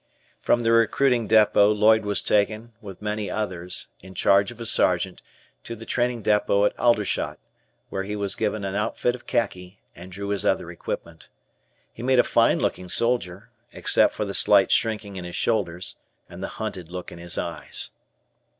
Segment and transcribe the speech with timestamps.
[0.39, 5.21] From the recruiting depot Lloyd was taken, with many others, in charge of a sergeant,
[5.63, 7.37] to the training depot at Aldershot,
[7.89, 11.29] where he was given an outfit of khaki, and drew his other equipment.
[11.93, 16.41] He made a fine looking soldier, except for the slight shrinking in his shoulders, and
[16.41, 17.91] the haunted look in his eyes.